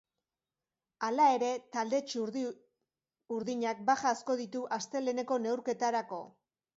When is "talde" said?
1.75-1.99